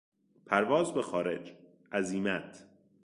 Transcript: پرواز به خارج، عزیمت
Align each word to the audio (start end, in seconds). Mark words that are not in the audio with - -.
پرواز 0.45 0.93
به 0.93 1.01
خارج، 1.01 1.53
عزیمت 1.91 2.67